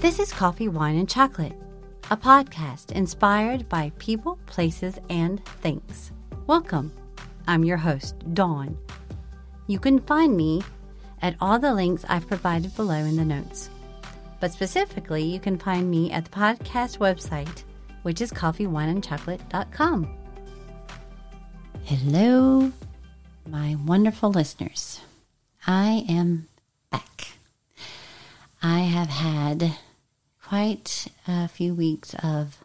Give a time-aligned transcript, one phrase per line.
[0.00, 1.56] This is Coffee, Wine, and Chocolate,
[2.08, 6.12] a podcast inspired by people, places, and things.
[6.46, 6.92] Welcome.
[7.48, 8.78] I'm your host, Dawn.
[9.66, 10.62] You can find me
[11.20, 13.70] at all the links I've provided below in the notes.
[14.38, 17.64] But specifically, you can find me at the podcast website,
[18.02, 20.16] which is coffeewineandchocolate.com.
[21.82, 22.70] Hello,
[23.48, 25.00] my wonderful listeners.
[25.66, 26.46] I am
[26.92, 27.26] back.
[28.62, 29.76] I have had
[30.48, 32.56] quite a few weeks of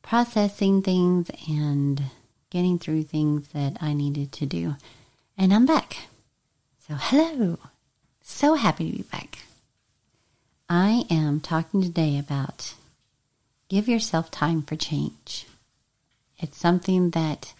[0.00, 2.04] processing things and
[2.48, 4.76] getting through things that I needed to do.
[5.36, 6.08] And I'm back.
[6.88, 7.58] So, hello.
[8.22, 9.40] So happy to be back.
[10.70, 12.72] I am talking today about
[13.68, 15.46] give yourself time for change.
[16.38, 17.52] It's something that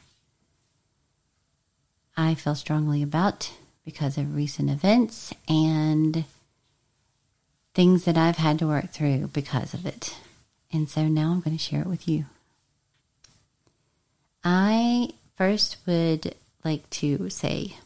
[2.17, 3.53] I feel strongly about
[3.85, 6.25] because of recent events and
[7.75, 10.17] things that I've had to work through because of it.
[10.73, 12.27] And so now I'm going to share it with you.
[14.43, 17.77] I first would like to say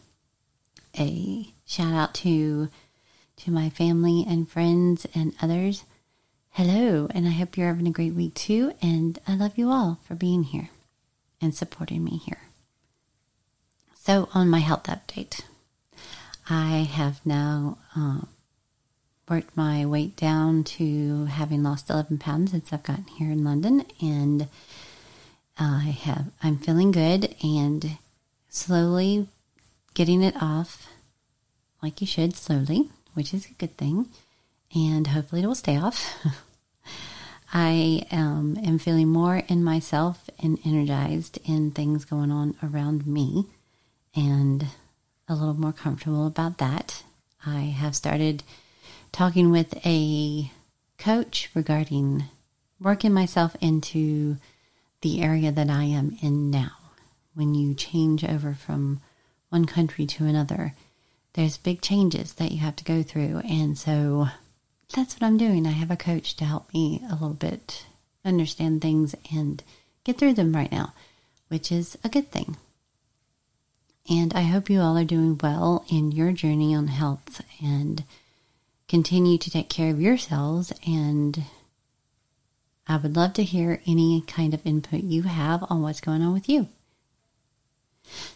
[0.98, 2.69] a shout out to
[3.36, 5.84] to my family and friends and others.
[6.50, 8.73] Hello, and I hope you're having a great week too.
[8.83, 10.70] And I love you all for being here
[11.41, 12.41] and supporting me here.
[13.95, 15.42] So, on my health update,
[16.50, 18.23] I have now uh,
[19.29, 23.85] worked my weight down to having lost 11 pounds since I've gotten here in London,
[24.01, 24.48] and
[25.59, 27.98] I have I'm feeling good and
[28.48, 29.29] slowly
[29.95, 30.89] getting it off,
[31.83, 34.09] like you should, slowly which is a good thing,
[34.73, 36.25] and hopefully it will stay off.
[37.53, 43.47] I um, am feeling more in myself and energized in things going on around me,
[44.14, 44.67] and
[45.27, 47.02] a little more comfortable about that.
[47.45, 48.45] I have started
[49.13, 50.51] talking with a
[50.99, 52.25] coach regarding
[52.81, 54.37] working myself into
[55.01, 56.73] the area that I am in now.
[57.35, 59.01] When you change over from
[59.49, 60.75] one country to another,
[61.35, 63.39] there's big changes that you have to go through.
[63.49, 64.29] And so
[64.95, 65.67] that's what I'm doing.
[65.67, 67.87] I have a coach to help me a little bit
[68.25, 69.63] understand things and
[70.05, 70.93] get through them right now,
[71.49, 72.57] which is a good thing.
[74.11, 78.05] And I hope you all are doing well in your journey on health and
[78.89, 80.73] continue to take care of yourselves.
[80.87, 81.45] And
[82.87, 86.33] I would love to hear any kind of input you have on what's going on
[86.33, 86.69] with you.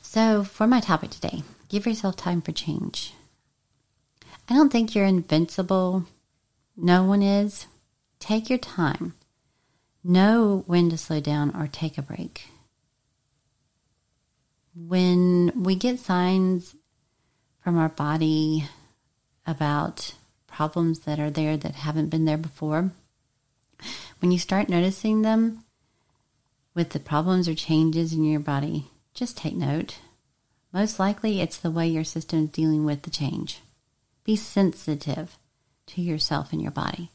[0.03, 1.43] So, for my topic today,
[1.73, 3.15] Give yourself time for change.
[4.47, 6.05] I don't think you're invincible.
[6.77, 7.67] No one is.
[8.19, 9.15] Take your time.
[10.05, 12.51] Know when to slow down or take a break.
[14.75, 16.77] When we get signs
[17.65, 18.69] from our body
[19.47, 20.15] about
[20.53, 22.93] problems that are there that haven't been there before,
[24.21, 25.65] when you start noticing them
[26.75, 29.99] with the problems or changes in your body, just take note.
[30.73, 33.61] Most likely, it's the way your system is dealing with the change.
[34.25, 35.37] Be sensitive
[35.87, 37.11] to yourself and your body.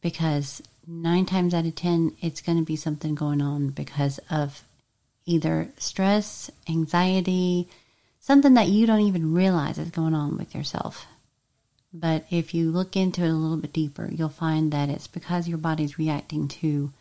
[0.00, 4.62] Because nine times out of ten, it's going to be something going on because of
[5.24, 7.68] either stress, anxiety,
[8.20, 11.06] something that you don't even realize is going on with yourself.
[12.00, 15.48] But if you look into it a little bit deeper, you'll find that it's because
[15.48, 16.92] your body's reacting to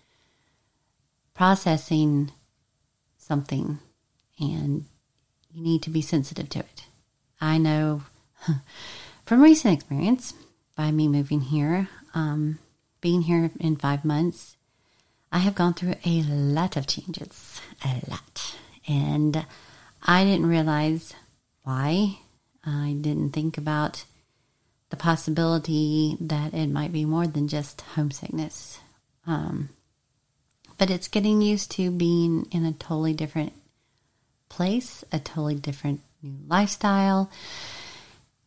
[1.33, 2.31] processing
[3.17, 3.79] something
[4.39, 4.85] and
[5.51, 6.83] you need to be sensitive to it.
[7.41, 8.03] I know
[9.25, 10.33] from recent experience
[10.77, 12.59] by me moving here, um,
[13.01, 14.55] being here in five months,
[15.29, 18.55] I have gone through a lot of changes, a lot.
[18.87, 19.45] And
[20.03, 21.13] I didn't realize
[21.63, 22.19] why.
[22.63, 24.05] I didn't think about
[24.89, 28.79] the possibility that it might be more than just homesickness.
[29.25, 29.69] Um,
[30.77, 33.53] but it's getting used to being in a totally different
[34.49, 37.29] place, a totally different new lifestyle,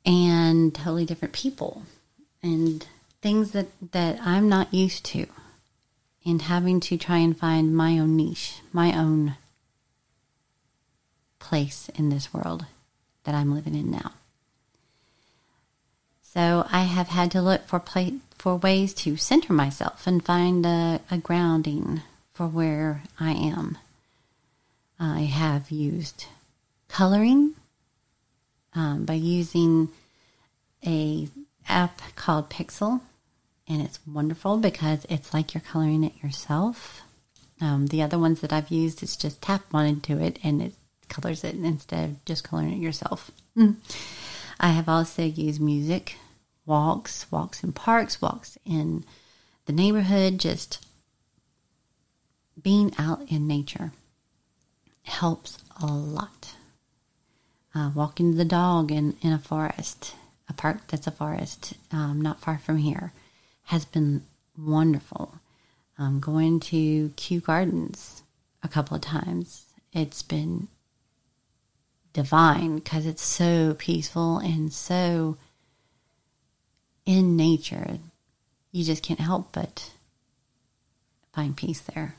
[0.05, 1.83] and totally different people
[2.43, 2.87] and
[3.21, 5.27] things that, that I'm not used to.
[6.25, 9.37] And having to try and find my own niche, my own
[11.39, 12.67] place in this world
[13.25, 14.13] that I'm living in now.
[16.39, 17.83] So I have had to look for
[18.39, 22.03] for ways to center myself and find a, a grounding
[22.33, 23.77] for where I am.
[25.01, 26.27] I have used
[26.87, 27.55] coloring
[28.73, 29.89] um, by using
[30.87, 31.27] a
[31.69, 33.01] app called Pixel,
[33.67, 37.03] and it's wonderful because it's like you're coloring it yourself.
[37.61, 40.75] Um, the other ones that I've used, it's just tap one into it and it
[41.09, 43.33] colors it instead of just coloring it yourself.
[44.61, 46.15] I have also used music,
[46.69, 49.05] walks, walks in parks, walks in
[49.65, 50.87] the neighborhood, just
[52.63, 53.93] being out in nature
[55.03, 56.55] helps a lot.
[57.75, 60.15] Uh, walking the dog in, in a forest,
[60.49, 63.13] a park that's a forest um, not far from here,
[63.65, 64.23] has been
[64.57, 65.35] wonderful.
[65.99, 68.23] Um, going to Kew Gardens
[68.63, 70.69] a couple of times, it's been
[72.13, 75.37] divine because it's so peaceful and so
[77.09, 77.99] in nature.
[78.71, 79.93] You just can't help but
[81.33, 82.17] find peace there.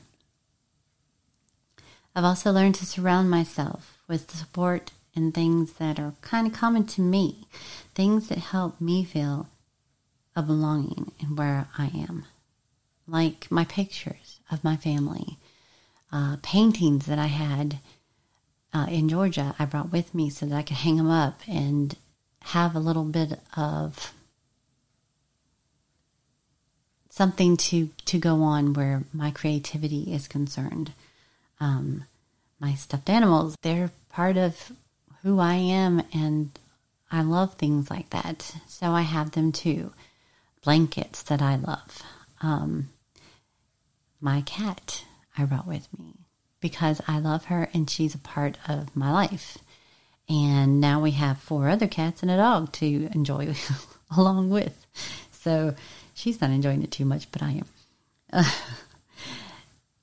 [2.14, 6.52] I've also learned to surround myself with the support and things that are kind of
[6.52, 7.46] common to me,
[7.94, 9.46] things that help me feel
[10.34, 12.24] a belonging in where I am,
[13.06, 15.38] like my pictures of my family,
[16.10, 17.78] uh, paintings that I had
[18.74, 21.96] uh, in Georgia, I brought with me so that I could hang them up and
[22.42, 24.12] have a little bit of
[27.20, 30.90] something to to go on where my creativity is concerned.
[31.60, 32.04] Um,
[32.58, 34.72] my stuffed animals, they're part of
[35.22, 36.58] who I am, and
[37.12, 38.54] I love things like that.
[38.68, 39.92] So I have them too.
[40.64, 42.02] Blankets that I love.
[42.40, 42.88] Um,
[44.18, 45.04] my cat
[45.36, 46.14] I brought with me
[46.58, 49.58] because I love her and she's a part of my life.
[50.26, 53.54] And now we have four other cats and a dog to enjoy
[54.16, 54.86] along with.
[55.32, 55.74] So
[56.20, 57.66] she's not enjoying it too much, but I am.
[58.32, 58.50] Uh,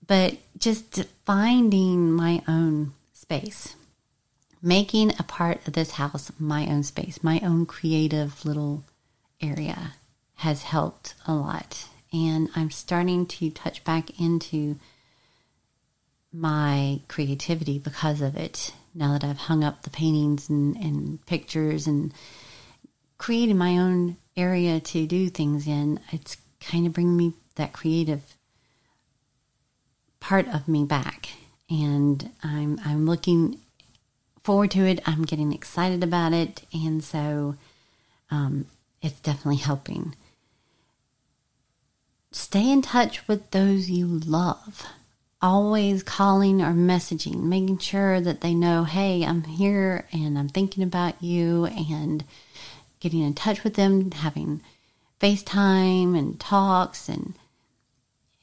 [0.08, 3.76] but just finding my own space,
[4.62, 8.84] making a part of this house my own space, my own creative little
[9.42, 9.94] area
[10.36, 11.88] has helped a lot.
[12.12, 14.78] And I'm starting to touch back into
[16.32, 18.74] my creativity because of it.
[18.96, 22.14] Now that I've hung up the paintings and, and pictures and
[23.18, 28.22] created my own area to do things in, it's kind of bringing me that creative
[30.20, 31.30] part of me back.
[31.70, 33.60] And I'm I'm looking
[34.44, 35.02] forward to it.
[35.06, 37.56] I'm getting excited about it, and so
[38.32, 38.66] um,
[39.02, 40.16] it's definitely helping.
[42.32, 44.86] Stay in touch with those you love
[45.42, 50.84] always calling or messaging, making sure that they know, hey, I'm here and I'm thinking
[50.84, 52.24] about you, and
[53.00, 54.62] getting in touch with them, having
[55.20, 57.34] FaceTime and talks, and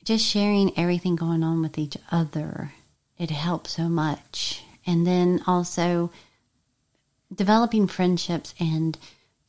[0.04, 2.72] just sharing everything going on with each other.
[3.18, 4.62] It helps so much.
[4.86, 6.10] And then also
[7.34, 8.98] developing friendships and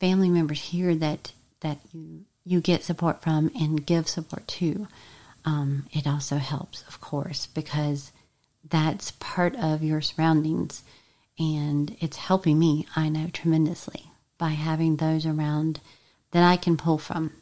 [0.00, 4.86] family members here that that you you get support from and give support to
[5.46, 8.10] um, it also helps, of course, because
[8.68, 10.82] that's part of your surroundings
[11.38, 15.80] and it's helping me, I know, tremendously by having those around
[16.32, 17.32] that I can pull from.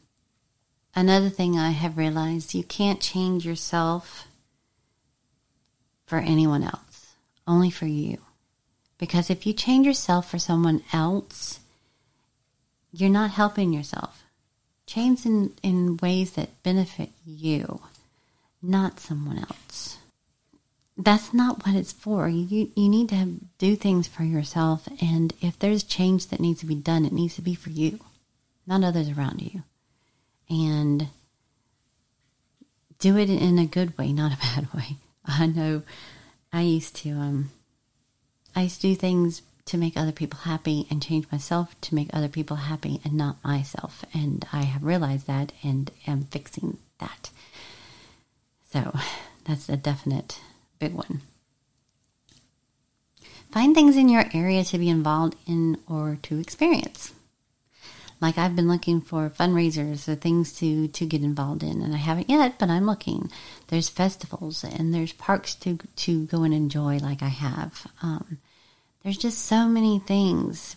[0.95, 4.29] Another thing I have realized you can't change yourself
[6.07, 7.15] for anyone else,
[7.47, 8.19] only for you.
[8.99, 11.61] Because if you change yourself for someone else,
[12.93, 14.23] you're not helping yourself.
[14.87, 17.81] Change in, in ways that benefit you
[18.65, 19.99] not someone else.
[20.97, 22.29] That's not what it's for.
[22.29, 26.61] You you need to have, do things for yourself, and if there's change that needs
[26.61, 27.99] to be done, it needs to be for you,
[28.67, 29.65] not others around you,
[30.49, 31.09] and
[33.01, 34.97] do it in a good way, not a bad way.
[35.25, 35.83] I know
[36.53, 37.51] I used to um
[38.55, 42.11] I used to do things to make other people happy and change myself to make
[42.13, 44.05] other people happy and not myself.
[44.13, 47.31] And I have realized that and am fixing that.
[48.71, 48.97] So
[49.45, 50.41] that's a definite
[50.79, 51.23] big one.
[53.51, 57.13] Find things in your area to be involved in or to experience.
[58.21, 61.99] Like I've been looking for fundraisers or things to, to get involved in, and I
[61.99, 63.31] haven't yet, but I'm looking.
[63.69, 67.87] There's festivals and there's parks to to go and enjoy, like I have.
[68.03, 68.39] Um,
[69.03, 70.77] there's just so many things,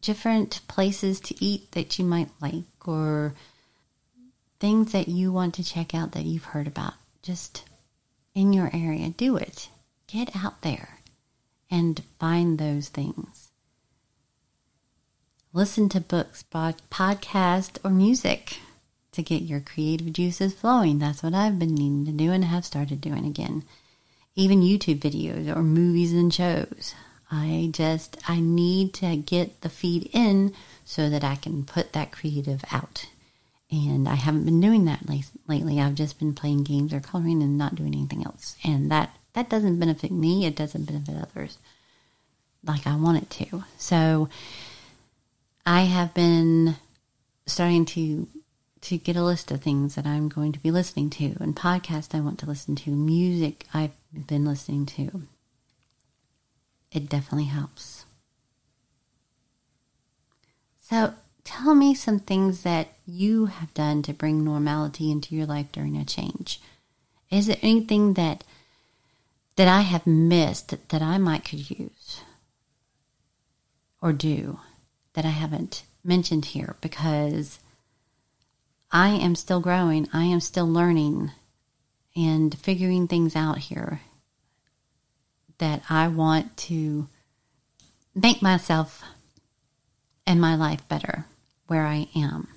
[0.00, 3.34] different places to eat that you might like, or
[4.60, 7.64] things that you want to check out that you've heard about just
[8.34, 9.10] in your area.
[9.10, 9.68] Do it.
[10.06, 10.98] Get out there
[11.70, 13.50] and find those things.
[15.52, 18.58] Listen to books, podcast, or music
[19.12, 20.98] to get your creative juices flowing.
[20.98, 23.64] That's what I've been needing to do and have started doing again.
[24.34, 26.94] Even YouTube videos or movies and shows.
[27.30, 32.12] I just I need to get the feed in so that I can put that
[32.12, 33.06] creative out
[33.72, 35.00] and I haven't been doing that
[35.48, 35.80] lately.
[35.80, 38.54] I've just been playing games or coloring and not doing anything else.
[38.62, 40.44] And that that doesn't benefit me.
[40.44, 41.56] It doesn't benefit others
[42.62, 43.64] like I want it to.
[43.78, 44.28] So
[45.64, 46.76] I have been
[47.46, 48.28] starting to
[48.82, 52.14] to get a list of things that I'm going to be listening to and podcasts
[52.14, 53.92] I want to listen to, music I've
[54.26, 55.22] been listening to.
[56.90, 58.04] It definitely helps.
[60.80, 61.14] So,
[61.44, 65.96] tell me some things that you have done to bring normality into your life during
[65.96, 66.60] a change.
[67.30, 68.44] Is there anything that
[69.56, 72.22] that I have missed that I might could use
[74.00, 74.60] or do
[75.12, 77.58] that I haven't mentioned here because
[78.90, 81.32] I am still growing, I am still learning
[82.16, 84.00] and figuring things out here
[85.58, 87.08] that I want to
[88.14, 89.02] make myself
[90.26, 91.26] and my life better
[91.72, 92.48] where I am.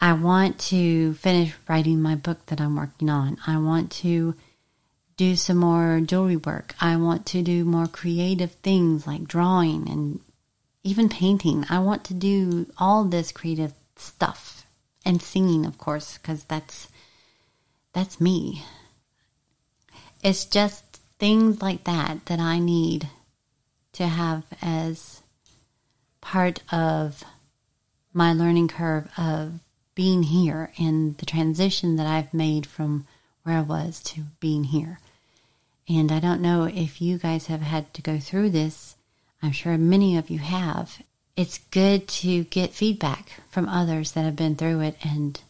[0.00, 3.38] I want to finish writing my book that I'm working on.
[3.44, 4.36] I want to
[5.16, 6.76] do some more jewelry work.
[6.80, 10.20] I want to do more creative things like drawing and
[10.84, 11.66] even painting.
[11.68, 14.64] I want to do all this creative stuff
[15.04, 16.88] and singing, of course, because that's
[17.92, 18.62] that's me.
[20.22, 20.84] It's just
[21.18, 23.08] things like that that I need
[23.94, 25.20] to have as
[26.20, 27.24] part of
[28.12, 29.60] my learning curve of
[29.94, 33.06] being here and the transition that I've made from
[33.42, 34.98] where I was to being here.
[35.88, 38.96] And I don't know if you guys have had to go through this.
[39.42, 41.02] I'm sure many of you have.
[41.36, 45.40] It's good to get feedback from others that have been through it and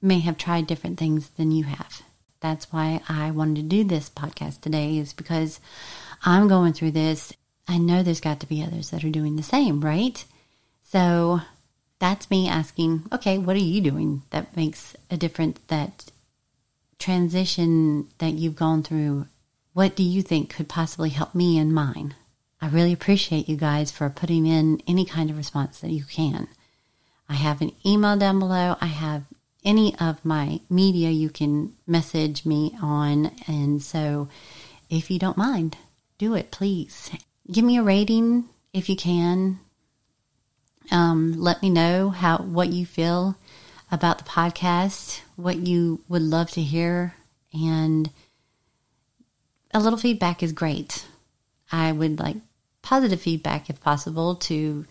[0.00, 2.02] may have tried different things than you have.
[2.40, 5.60] That's why I wanted to do this podcast today, is because
[6.24, 7.32] I'm going through this.
[7.66, 10.24] I know there's got to be others that are doing the same, right?
[10.82, 11.40] So
[12.04, 15.58] that's me asking, okay, what are you doing that makes a difference?
[15.68, 16.12] That
[16.98, 19.26] transition that you've gone through,
[19.72, 22.14] what do you think could possibly help me and mine?
[22.60, 26.48] I really appreciate you guys for putting in any kind of response that you can.
[27.26, 28.76] I have an email down below.
[28.82, 29.22] I have
[29.64, 33.30] any of my media you can message me on.
[33.46, 34.28] And so
[34.90, 35.78] if you don't mind,
[36.18, 37.10] do it, please.
[37.50, 38.44] Give me a rating
[38.74, 39.60] if you can.
[40.90, 43.36] Um, let me know how what you feel
[43.90, 47.14] about the podcast, what you would love to hear,
[47.52, 48.10] and
[49.72, 51.06] a little feedback is great.
[51.72, 52.36] I would like
[52.82, 54.84] positive feedback if possible to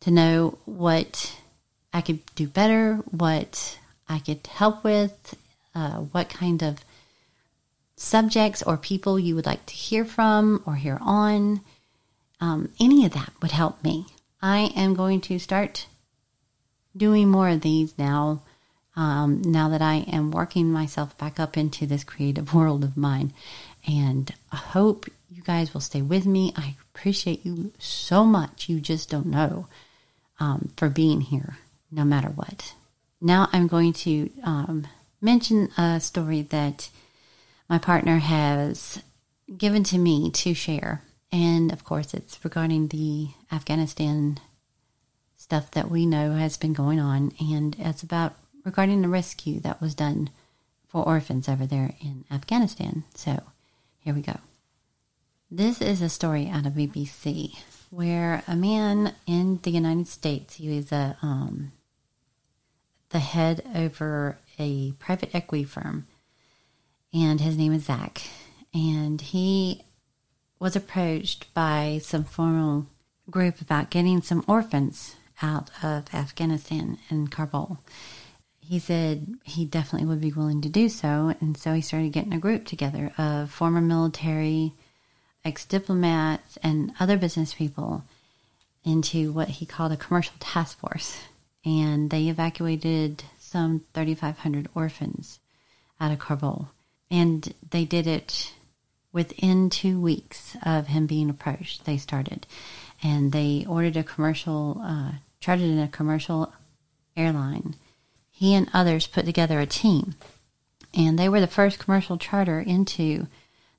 [0.00, 1.36] to know what
[1.92, 3.78] I could do better, what
[4.08, 5.36] I could help with,
[5.74, 6.84] uh, what kind of
[7.96, 11.60] subjects or people you would like to hear from or hear on.
[12.40, 14.06] Um, any of that would help me.
[14.42, 15.86] I am going to start
[16.96, 18.42] doing more of these now.
[18.96, 23.32] Um, now that I am working myself back up into this creative world of mine,
[23.86, 26.52] and I hope you guys will stay with me.
[26.56, 28.68] I appreciate you so much.
[28.68, 29.68] You just don't know
[30.40, 31.58] um, for being here,
[31.90, 32.74] no matter what.
[33.20, 34.86] Now I'm going to um,
[35.20, 36.90] mention a story that
[37.68, 39.02] my partner has
[39.56, 41.02] given to me to share.
[41.32, 44.38] And of course, it's regarding the Afghanistan
[45.36, 47.32] stuff that we know has been going on.
[47.40, 48.34] And it's about
[48.64, 50.30] regarding the rescue that was done
[50.88, 53.04] for orphans over there in Afghanistan.
[53.14, 53.42] So
[54.00, 54.38] here we go.
[55.50, 57.56] This is a story out of BBC
[57.90, 61.72] where a man in the United States, he was a um,
[63.10, 66.06] the head over a private equity firm,
[67.12, 68.22] and his name is Zach.
[68.72, 69.82] And he
[70.60, 72.86] was approached by some formal
[73.28, 77.78] group about getting some orphans out of Afghanistan and Kabul.
[78.60, 82.32] He said he definitely would be willing to do so, and so he started getting
[82.32, 84.74] a group together of former military,
[85.44, 88.04] ex diplomats, and other business people
[88.84, 91.18] into what he called a commercial task force
[91.64, 95.40] and they evacuated some 3,500 orphans
[96.00, 96.70] out of Kabul.
[97.10, 98.52] And they did it
[99.12, 101.84] within two weeks of him being approached.
[101.84, 102.46] They started,
[103.02, 106.52] and they ordered a commercial, uh, chartered in a commercial
[107.16, 107.74] airline.
[108.30, 110.14] He and others put together a team,
[110.94, 113.26] and they were the first commercial charter into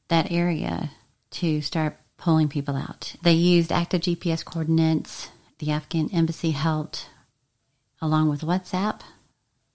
[0.10, 0.92] that area
[1.32, 3.16] to start pulling people out.
[3.24, 5.30] They used active GPS coordinates.
[5.60, 7.10] The Afghan embassy helped
[8.02, 9.02] along with WhatsApp,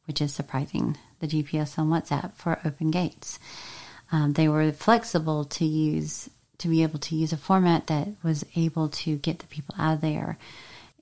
[0.06, 3.38] which is surprising, the GPS on WhatsApp for open gates.
[4.12, 8.44] Um, they were flexible to use to be able to use a format that was
[8.54, 10.38] able to get the people out of there.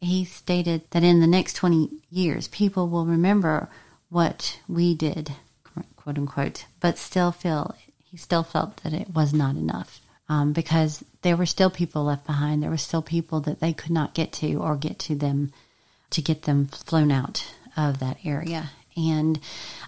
[0.00, 3.68] He stated that in the next 20 years, people will remember
[4.11, 5.32] what we did,
[5.96, 10.00] quote unquote, but still feel, he still felt that it was not enough.
[10.26, 12.62] Um, because there were still people left behind.
[12.62, 15.52] There were still people that they could not get to or get to them
[16.11, 17.44] to get them flown out
[17.76, 18.70] of that area.
[18.96, 19.38] And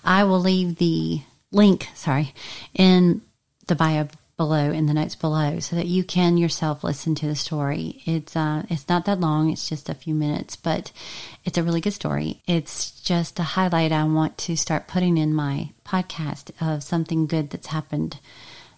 [0.05, 2.35] I will leave the link, sorry,
[2.75, 3.23] in
[3.67, 7.35] the bio below in the notes below so that you can yourself listen to the
[7.35, 8.03] story.
[8.05, 10.93] It's uh it's not that long, it's just a few minutes, but
[11.45, 12.43] it's a really good story.
[12.47, 17.51] It's just a highlight I want to start putting in my podcast of something good
[17.51, 18.19] that's happened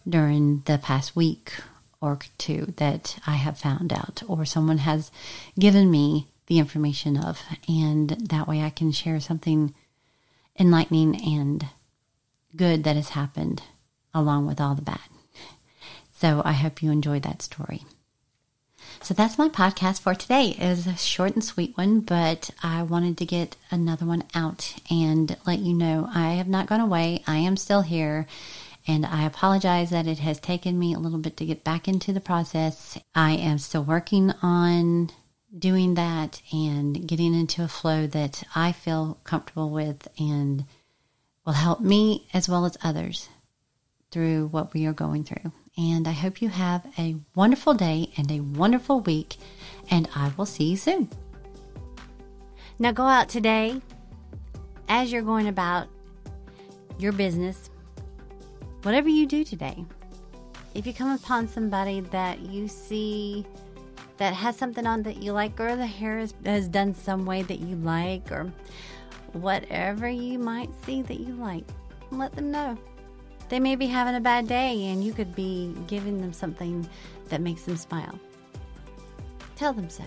[0.09, 1.53] during the past week
[2.01, 5.11] or two that I have found out or someone has
[5.59, 9.75] given me the information of and that way I can share something
[10.59, 11.67] enlightening and
[12.57, 13.63] good that has happened
[14.15, 15.01] along with all the bad.
[16.13, 17.85] So I hope you enjoyed that story.
[19.03, 20.57] So that's my podcast for today.
[20.59, 24.75] It was a short and sweet one, but I wanted to get another one out
[24.91, 27.23] and let you know I have not gone away.
[27.27, 28.27] I am still here.
[28.87, 32.13] And I apologize that it has taken me a little bit to get back into
[32.13, 32.99] the process.
[33.15, 35.11] I am still working on
[35.57, 40.65] doing that and getting into a flow that I feel comfortable with and
[41.49, 43.31] will help me as well as others
[44.11, 45.51] through what we are going through.
[45.79, 49.39] And I hope you have a wonderful day and a wonderful week.
[49.91, 51.09] And I will see you soon.
[52.79, 53.81] Now go out today
[54.91, 55.89] as you're going about
[56.99, 57.71] your business,
[58.83, 59.87] whatever you do today.
[60.75, 63.47] If you come upon somebody that you see
[64.19, 67.41] that has something on that you like, or the hair is, has done some way
[67.41, 68.53] that you like, or
[69.35, 71.65] whatever you might see that you like,
[72.11, 72.77] let them know.
[73.49, 76.89] They may be having a bad day and you could be giving them something
[77.29, 78.19] that makes them smile.
[79.57, 80.05] Tell them so.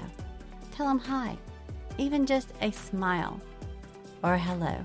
[0.72, 1.38] Tell them hi.
[1.98, 3.40] Even just a smile
[4.24, 4.76] or a hello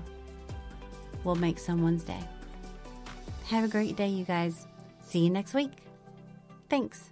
[1.23, 2.23] will make someone's day.
[3.47, 4.67] Have a great day, you guys.
[5.03, 5.71] See you next week.
[6.69, 7.09] Thanks.